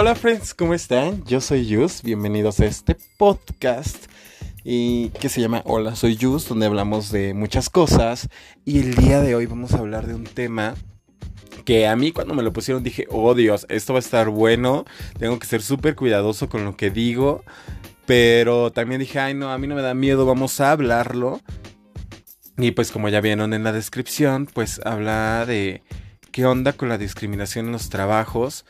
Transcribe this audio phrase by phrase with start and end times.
[0.00, 1.24] Hola friends, ¿cómo están?
[1.24, 4.06] Yo soy Yus, bienvenidos a este podcast
[4.62, 8.28] y que se llama Hola, soy Yus, donde hablamos de muchas cosas
[8.64, 10.76] y el día de hoy vamos a hablar de un tema
[11.64, 14.84] que a mí cuando me lo pusieron dije, oh Dios, esto va a estar bueno,
[15.18, 17.42] tengo que ser súper cuidadoso con lo que digo,
[18.06, 21.40] pero también dije, ay no, a mí no me da miedo, vamos a hablarlo.
[22.56, 25.82] Y pues como ya vieron en la descripción, pues habla de
[26.30, 28.64] qué onda con la discriminación en los trabajos,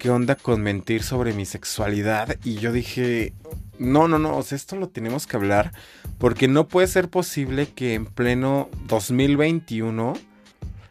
[0.00, 2.36] qué onda con mentir sobre mi sexualidad.
[2.42, 3.34] Y yo dije,
[3.78, 5.72] no, no, no, o sea, esto lo tenemos que hablar
[6.18, 10.14] porque no puede ser posible que en pleno 2021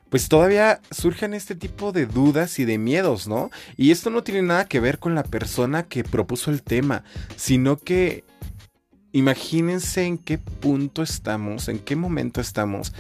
[0.09, 3.51] pues todavía surjan este tipo de dudas y de miedos, ¿no?
[3.77, 7.03] Y esto no tiene nada que ver con la persona que propuso el tema,
[7.35, 8.23] sino que
[9.11, 12.93] imagínense en qué punto estamos, en qué momento estamos,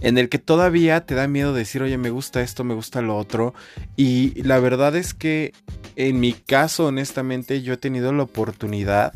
[0.00, 3.16] en el que todavía te da miedo decir, oye, me gusta esto, me gusta lo
[3.16, 3.54] otro.
[3.96, 5.52] Y la verdad es que
[5.96, 9.12] en mi caso, honestamente, yo he tenido la oportunidad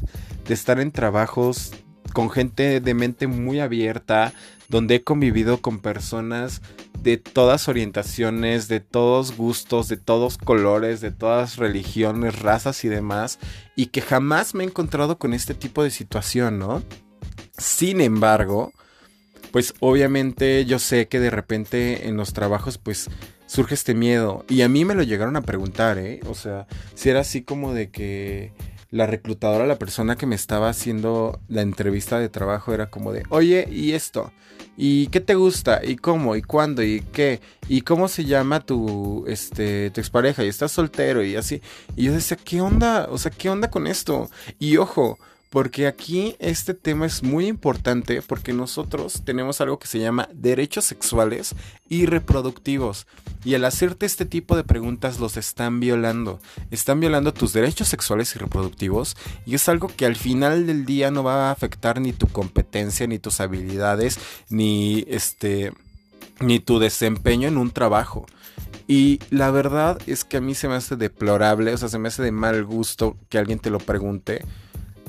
[0.46, 1.72] de estar en trabajos
[2.12, 4.32] con gente de mente muy abierta,
[4.68, 6.62] donde he convivido con personas
[7.02, 13.38] de todas orientaciones, de todos gustos, de todos colores, de todas religiones, razas y demás,
[13.76, 16.82] y que jamás me he encontrado con este tipo de situación, ¿no?
[17.56, 18.72] Sin embargo,
[19.52, 23.08] pues obviamente yo sé que de repente en los trabajos pues
[23.46, 26.20] surge este miedo, y a mí me lo llegaron a preguntar, ¿eh?
[26.28, 28.52] O sea, si era así como de que
[28.90, 33.24] la reclutadora, la persona que me estaba haciendo la entrevista de trabajo era como de,
[33.28, 34.32] oye, ¿y esto?
[34.76, 35.80] ¿Y qué te gusta?
[35.84, 36.36] ¿Y cómo?
[36.36, 36.82] ¿Y cuándo?
[36.82, 37.40] ¿Y qué?
[37.68, 40.44] ¿Y cómo se llama tu, este, tu expareja?
[40.44, 41.24] ¿Y estás soltero?
[41.24, 41.60] Y así.
[41.96, 43.08] Y yo decía, ¿qué onda?
[43.10, 44.30] O sea, ¿qué onda con esto?
[44.58, 45.18] Y ojo,
[45.50, 50.84] porque aquí este tema es muy importante porque nosotros tenemos algo que se llama derechos
[50.84, 51.56] sexuales
[51.88, 53.08] y reproductivos.
[53.44, 56.38] Y al hacerte este tipo de preguntas los están violando.
[56.70, 61.10] Están violando tus derechos sexuales y reproductivos y es algo que al final del día
[61.10, 65.72] no va a afectar ni tu competencia, ni tus habilidades, ni este
[66.38, 68.24] ni tu desempeño en un trabajo.
[68.86, 72.08] Y la verdad es que a mí se me hace deplorable, o sea, se me
[72.08, 74.42] hace de mal gusto que alguien te lo pregunte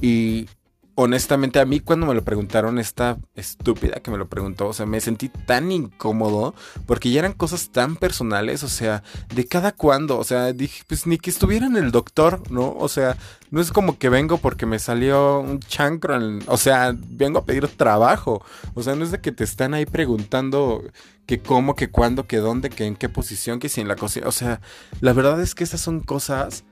[0.02, 0.48] y
[0.96, 4.86] honestamente a mí cuando me lo preguntaron, esta estúpida que me lo preguntó, o sea,
[4.86, 6.54] me sentí tan incómodo
[6.86, 9.04] porque ya eran cosas tan personales, o sea,
[9.34, 12.76] de cada cuándo, o sea, dije, pues ni que estuviera en el doctor, ¿no?
[12.78, 13.18] O sea,
[13.52, 17.68] no es como que vengo porque me salió un chancro, o sea, vengo a pedir
[17.68, 20.84] trabajo, o sea, no es de que te están ahí preguntando
[21.26, 24.28] que cómo, que cuándo, que dónde, que en qué posición, que si en la cocina,
[24.28, 24.62] o sea,
[25.00, 26.66] la verdad es que esas son cosas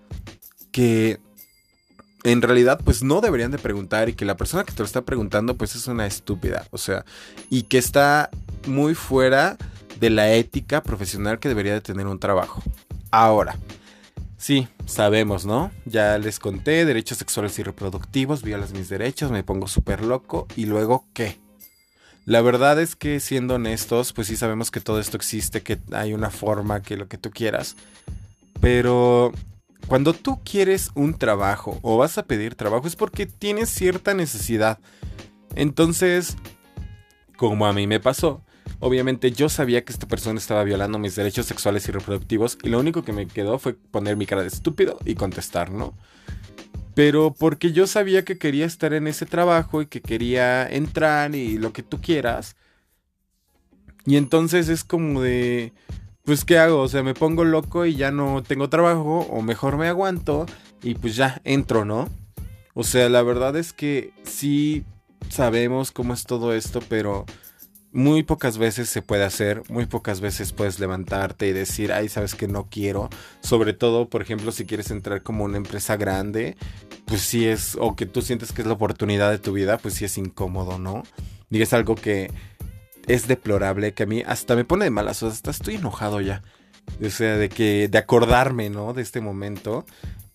[0.71, 1.19] que
[2.23, 5.01] en realidad pues no deberían de preguntar y que la persona que te lo está
[5.03, 7.05] preguntando pues es una estúpida, o sea,
[7.49, 8.29] y que está
[8.67, 9.57] muy fuera
[9.99, 12.61] de la ética profesional que debería de tener un trabajo.
[13.11, 13.57] Ahora,
[14.37, 15.71] sí, sabemos, ¿no?
[15.85, 20.65] Ya les conté derechos sexuales y reproductivos, violas mis derechos, me pongo súper loco y
[20.65, 21.39] luego ¿qué?
[22.25, 26.13] La verdad es que siendo honestos, pues sí sabemos que todo esto existe, que hay
[26.13, 27.75] una forma, que lo que tú quieras.
[28.61, 29.31] Pero
[29.87, 34.79] cuando tú quieres un trabajo o vas a pedir trabajo es porque tienes cierta necesidad.
[35.55, 36.37] Entonces,
[37.37, 38.43] como a mí me pasó,
[38.79, 42.79] obviamente yo sabía que esta persona estaba violando mis derechos sexuales y reproductivos y lo
[42.79, 45.93] único que me quedó fue poner mi cara de estúpido y contestar, ¿no?
[46.93, 51.57] Pero porque yo sabía que quería estar en ese trabajo y que quería entrar y
[51.57, 52.55] lo que tú quieras.
[54.05, 55.71] Y entonces es como de
[56.29, 56.81] pues ¿qué hago?
[56.81, 60.45] O sea, me pongo loco y ya no tengo trabajo o mejor me aguanto
[60.83, 62.07] y pues ya entro, ¿no?
[62.75, 64.83] O sea, la verdad es que sí
[65.29, 67.25] sabemos cómo es todo esto, pero
[67.91, 72.35] muy pocas veces se puede hacer, muy pocas veces puedes levantarte y decir, ay, sabes
[72.35, 73.09] que no quiero.
[73.41, 76.57] Sobre todo, por ejemplo, si quieres entrar como una empresa grande,
[77.05, 79.95] pues sí es, o que tú sientes que es la oportunidad de tu vida, pues
[79.95, 81.01] sí es incómodo, ¿no?
[81.49, 82.29] Y es algo que
[83.09, 86.43] es deplorable, que a mí hasta me pone de malas, o hasta estoy enojado ya.
[87.03, 88.93] O sea, de que, de acordarme, ¿no?
[88.93, 89.83] De este momento.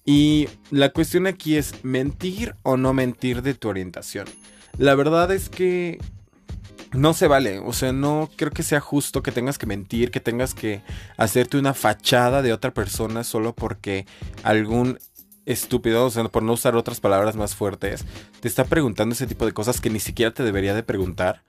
[0.04, 4.26] Y la cuestión aquí es mentir o no mentir de tu orientación.
[4.76, 5.98] La verdad es que
[6.92, 10.20] no se vale, o sea, no creo que sea justo que tengas que mentir, que
[10.20, 10.82] tengas que
[11.16, 14.04] hacerte una fachada de otra persona solo porque
[14.42, 14.98] algún
[15.46, 18.04] estúpido, o sea, por no usar otras palabras más fuertes,
[18.40, 21.42] te está preguntando ese tipo de cosas que ni siquiera te debería de preguntar.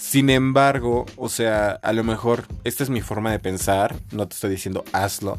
[0.00, 4.34] Sin embargo, o sea, a lo mejor esta es mi forma de pensar, no te
[4.34, 5.36] estoy diciendo hazlo,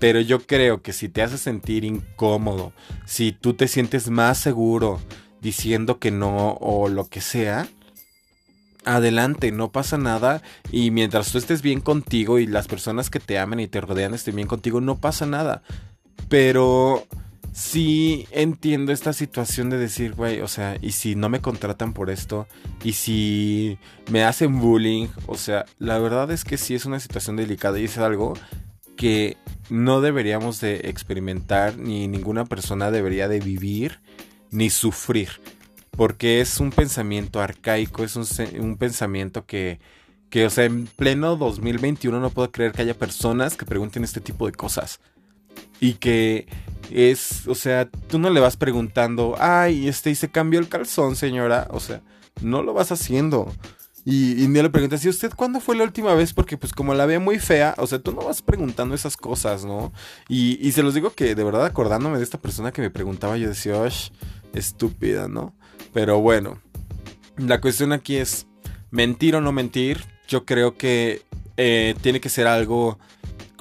[0.00, 2.72] pero yo creo que si te hace sentir incómodo,
[3.04, 4.98] si tú te sientes más seguro
[5.42, 7.68] diciendo que no o lo que sea,
[8.86, 10.40] adelante, no pasa nada
[10.72, 14.14] y mientras tú estés bien contigo y las personas que te aman y te rodean
[14.14, 15.62] estén bien contigo, no pasa nada.
[16.30, 17.06] Pero
[17.52, 22.10] sí entiendo esta situación de decir, güey, o sea, y si no me contratan por
[22.10, 22.48] esto,
[22.82, 23.78] y si
[24.10, 27.84] me hacen bullying, o sea, la verdad es que sí es una situación delicada y
[27.84, 28.34] es algo
[28.96, 29.36] que
[29.68, 34.00] no deberíamos de experimentar, ni ninguna persona debería de vivir,
[34.50, 35.28] ni sufrir,
[35.90, 39.80] porque es un pensamiento arcaico, es un, pensamiento que
[40.30, 44.22] que, o sea, en pleno 2021 no puedo creer que haya personas que pregunten este
[44.22, 44.98] tipo de cosas.
[45.82, 46.46] Y que
[46.92, 51.16] es, o sea, tú no le vas preguntando, ay, este, y se cambió el calzón,
[51.16, 51.66] señora.
[51.70, 52.02] O sea,
[52.40, 53.52] no lo vas haciendo.
[54.04, 56.32] Y, y le preguntas, ¿y usted cuándo fue la última vez?
[56.32, 59.64] Porque pues como la ve muy fea, o sea, tú no vas preguntando esas cosas,
[59.64, 59.92] ¿no?
[60.28, 63.36] Y, y se los digo que de verdad acordándome de esta persona que me preguntaba,
[63.36, 63.74] yo decía,
[64.52, 65.54] estúpida, ¿no?
[65.92, 66.60] Pero bueno,
[67.36, 68.46] la cuestión aquí es,
[68.90, 71.22] mentir o no mentir, yo creo que
[71.56, 72.98] eh, tiene que ser algo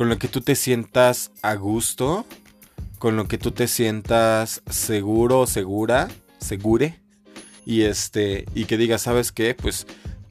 [0.02, 2.26] con lo que tú te sientas a gusto,
[2.98, 6.08] con lo que tú te sientas seguro segura,
[6.40, 7.00] segure,
[7.68, 9.54] y este, y que digas, ¿sabes qué?
[9.54, 9.86] Pues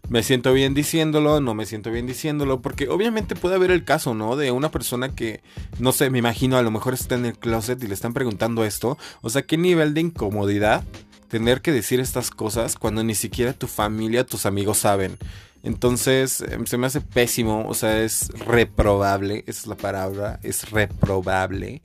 [0.08, 4.12] me siento bien diciéndolo, no me siento bien diciéndolo, porque obviamente puede haber el caso,
[4.12, 4.34] ¿no?
[4.34, 5.40] De una persona que,
[5.78, 8.64] no sé, me imagino, a lo mejor está en el closet y le están preguntando
[8.64, 10.82] esto, o sea, ¿qué nivel de incomodidad
[11.28, 15.16] tener que decir estas cosas cuando ni siquiera tu familia, tus amigos saben?
[15.62, 20.70] Entonces, em, se me hace pésimo, o sea, es reprobable, esa es la palabra, es
[20.70, 21.82] reprobable.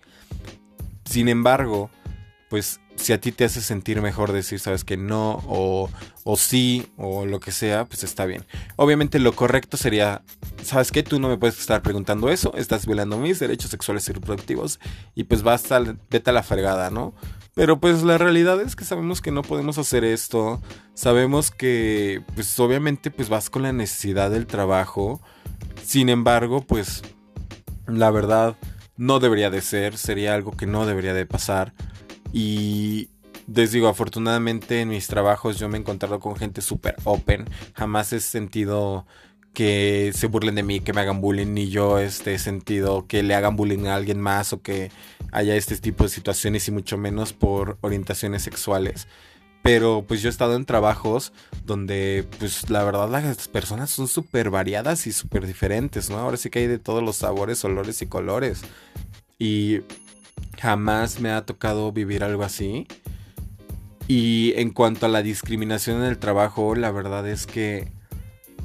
[1.03, 1.89] Sin embargo,
[2.49, 5.89] pues si a ti te hace sentir mejor decir, sabes que no, o,
[6.23, 8.45] o sí, o lo que sea, pues está bien.
[8.75, 10.23] Obviamente lo correcto sería,
[10.63, 14.13] sabes que tú no me puedes estar preguntando eso, estás violando mis derechos sexuales y
[14.13, 14.79] reproductivos,
[15.13, 17.13] y pues basta, vete a la fregada, ¿no?
[17.55, 20.61] Pero pues la realidad es que sabemos que no podemos hacer esto.
[20.93, 25.21] Sabemos que pues obviamente pues vas con la necesidad del trabajo.
[25.81, 27.01] Sin embargo, pues
[27.87, 28.57] la verdad
[28.97, 31.73] no debería de ser, sería algo que no debería de pasar.
[32.37, 33.11] Y
[33.47, 37.45] les digo, afortunadamente en mis trabajos yo me he encontrado con gente súper open.
[37.73, 39.05] Jamás he sentido
[39.53, 43.35] que se burlen de mí, que me hagan bullying, ni yo este sentido que le
[43.35, 44.91] hagan bullying a alguien más o que
[45.31, 49.07] haya este tipo de situaciones y mucho menos por orientaciones sexuales.
[49.63, 51.31] Pero pues yo he estado en trabajos
[51.65, 56.17] donde pues la verdad las personas son súper variadas y súper diferentes, ¿no?
[56.17, 58.61] Ahora sí que hay de todos los sabores, olores y colores.
[59.39, 59.83] Y
[60.59, 62.87] jamás me ha tocado vivir algo así.
[64.07, 67.91] Y en cuanto a la discriminación en el trabajo, la verdad es que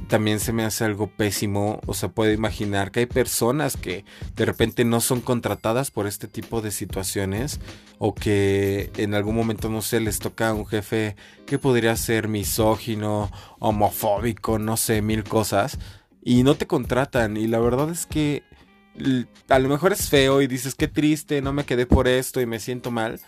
[0.08, 1.80] también se me hace algo pésimo.
[1.86, 4.04] O sea, puedo imaginar que hay personas que
[4.36, 7.60] de repente no son contratadas por este tipo de situaciones.
[7.98, 12.28] O que en algún momento, no sé, les toca a un jefe que podría ser
[12.28, 13.30] misógino,
[13.60, 15.78] homofóbico, no sé, mil cosas.
[16.22, 17.38] Y no te contratan.
[17.38, 18.42] Y la verdad es que
[19.48, 22.46] a lo mejor es feo y dices, qué triste, no me quedé por esto y
[22.46, 23.20] me siento mal.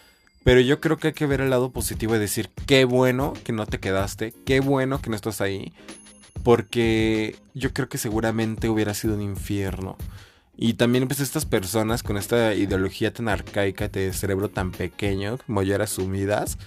[0.44, 3.52] Pero yo creo que hay que ver el lado positivo y decir, qué bueno que
[3.52, 5.72] no te quedaste, qué bueno que no estás ahí,
[6.42, 9.96] porque yo creo que seguramente hubiera sido un infierno.
[10.56, 15.62] Y también pues estas personas con esta ideología tan arcaica de cerebro tan pequeño, como
[15.62, 16.58] ya asumidas,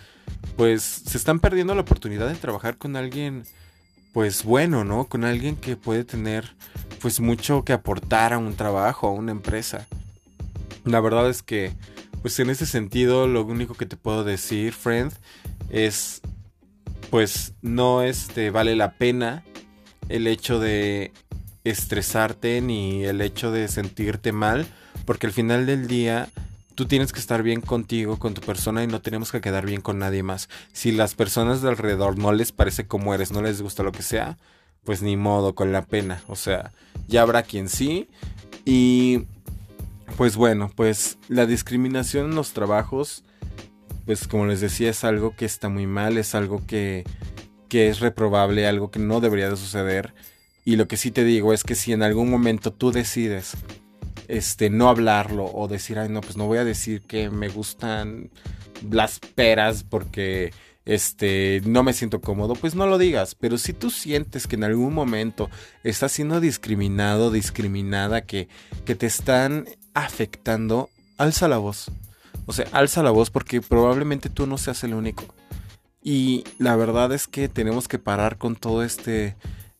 [0.56, 3.44] pues se están perdiendo la oportunidad de trabajar con alguien
[4.16, 5.10] pues bueno, ¿no?
[5.10, 6.56] Con alguien que puede tener
[7.06, 9.86] pues mucho que aportar a un trabajo, a una empresa.
[10.86, 11.72] La verdad es que
[12.24, 15.14] pues en ese sentido lo único que te puedo decir, friend,
[15.70, 16.22] es
[17.12, 19.44] pues no este vale la pena
[20.10, 21.12] el hecho de
[21.64, 24.66] estresarte ni el hecho de sentirte mal,
[25.06, 26.30] porque al final del día
[26.74, 29.82] tú tienes que estar bien contigo, con tu persona y no tenemos que quedar bien
[29.82, 30.50] con nadie más.
[30.74, 34.02] Si las personas de alrededor no les parece como eres, no les gusta lo que
[34.02, 34.40] sea,
[34.86, 36.22] pues ni modo, con la pena.
[36.28, 36.72] O sea,
[37.08, 38.10] ya habrá quien sí.
[38.64, 39.24] Y
[40.18, 43.24] pues bueno, pues la discriminación en los trabajos,
[44.06, 47.04] pues como les decía, es algo que está muy mal, es algo que
[47.70, 50.14] que es reprobable, algo que no debería de suceder.
[50.64, 53.58] Y lo que sí te digo es que si en algún momento tú decides
[54.28, 58.32] este no hablarlo o decir, ay no, pues no voy a decir que me gustan
[58.90, 60.54] las peras porque
[60.86, 64.64] este no me siento cómodo, pues no lo digas, pero si tú sientes que en
[64.64, 65.50] algún momento
[65.84, 68.48] estás siendo discriminado, discriminada, que,
[68.86, 71.92] que te están afectando, alza la voz.
[72.46, 75.26] O sea, alza la voz porque probablemente tú no seas el único.
[76.04, 79.36] Y la verdad es que tenemos que parar con todo este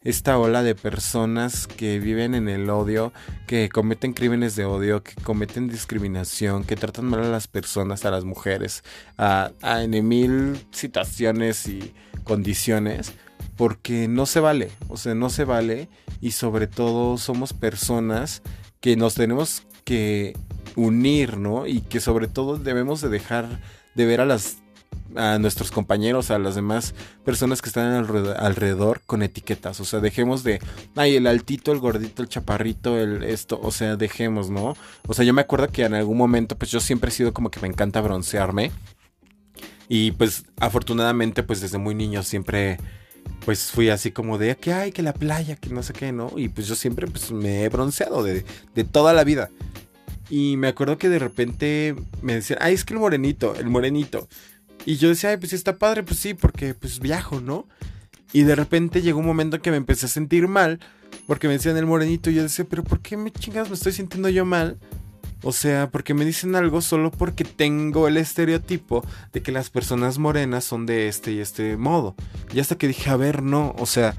[0.06, 3.12] esta ola de personas que viven en el odio,
[3.48, 8.12] que cometen crímenes de odio, que cometen discriminación, que tratan mal a las personas, a
[8.12, 8.84] las mujeres,
[9.18, 11.92] a, en mil situaciones y
[12.24, 13.14] condiciones,
[13.58, 15.90] porque no se vale, o sea, no se vale
[16.22, 18.44] y sobre todo somos personas
[18.80, 20.38] que nos tenemos que
[20.76, 21.66] unir, ¿no?
[21.66, 23.60] Y que sobre todo debemos de dejar
[23.96, 24.58] de ver a las
[25.16, 26.94] a nuestros compañeros, a las demás
[27.24, 29.80] personas que están alrededor, con etiquetas.
[29.80, 30.60] O sea, dejemos de,
[30.96, 34.76] ay, el altito, el gordito, el chaparrito, el esto, o sea, dejemos, ¿no?
[35.08, 37.50] O sea, yo me acuerdo que en algún momento, pues yo siempre he sido como
[37.50, 38.72] que me encanta broncearme.
[39.88, 42.80] Y pues afortunadamente, pues desde muy niño siempre
[43.44, 46.32] pues fui así como de que hay que la playa, que no sé qué, ¿no?
[46.36, 48.44] Y pues yo siempre pues me he bronceado de,
[48.74, 49.50] de toda la vida.
[50.30, 54.28] Y me acuerdo que de repente me decían, ay, es que el morenito, el morenito.
[54.86, 57.68] Y yo decía, ay, pues está padre, pues sí, porque pues viajo, ¿no?
[58.34, 60.80] Y de repente llegó un momento en que me empecé a sentir mal,
[61.28, 63.94] porque me decían el morenito, y yo decía, pero ¿por qué me chingas me estoy
[63.94, 64.78] sintiendo yo mal?
[65.42, 70.18] O sea, porque me dicen algo solo porque tengo el estereotipo de que las personas
[70.18, 72.16] morenas son de este y este modo.
[72.52, 74.16] Y hasta que dije, a ver, no, o sea,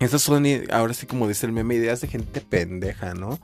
[0.00, 3.38] esas son, ahora sí como dice el meme, ideas de gente pendeja, ¿no?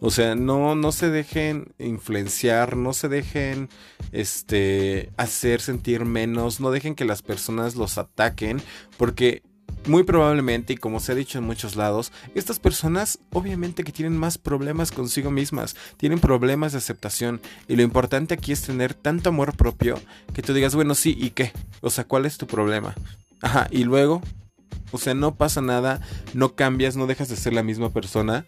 [0.00, 3.68] O sea, no, no se dejen influenciar, no se dejen
[4.12, 8.60] este, hacer sentir menos, no dejen que las personas los ataquen,
[8.98, 9.42] porque
[9.86, 14.16] muy probablemente, y como se ha dicho en muchos lados, estas personas obviamente que tienen
[14.16, 19.30] más problemas consigo mismas, tienen problemas de aceptación, y lo importante aquí es tener tanto
[19.30, 20.00] amor propio
[20.34, 21.52] que tú digas, bueno, sí, ¿y qué?
[21.80, 22.94] O sea, ¿cuál es tu problema?
[23.40, 24.22] Ajá, y luego,
[24.90, 26.00] o sea, no pasa nada,
[26.34, 28.46] no cambias, no dejas de ser la misma persona.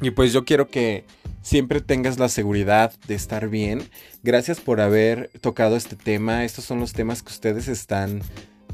[0.00, 1.04] Y pues yo quiero que
[1.42, 3.82] siempre tengas la seguridad de estar bien.
[4.22, 6.44] Gracias por haber tocado este tema.
[6.44, 8.20] Estos son los temas que ustedes están,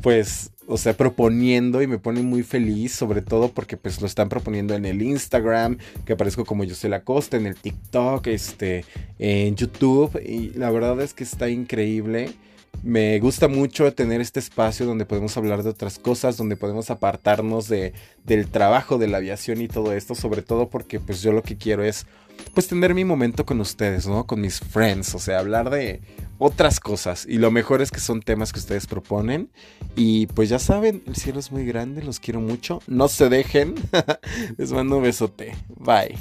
[0.02, 4.28] pues, o sea, proponiendo y me pone muy feliz, sobre todo porque pues lo están
[4.28, 8.85] proponiendo en el Instagram, que aparezco como yo la Costa, en el TikTok, este,
[9.19, 10.21] en YouTube.
[10.25, 12.35] Y la verdad es que está increíble.
[12.85, 17.67] Me gusta mucho tener este espacio donde podemos hablar de otras cosas, donde podemos apartarnos
[17.67, 21.43] de, del trabajo de la aviación y todo esto, sobre todo porque pues yo lo
[21.43, 22.07] que quiero es
[22.53, 24.26] pues tener mi momento con ustedes, ¿no?
[24.26, 26.03] Con mis friends, o sea, hablar de
[26.37, 27.25] otras cosas.
[27.26, 29.50] Y lo mejor es que son temas que ustedes proponen.
[29.97, 32.83] Y pues ya saben, el cielo es muy grande, los quiero mucho.
[32.87, 33.76] No se dejen.
[34.59, 35.55] Les mando un besote.
[35.79, 36.19] Bye.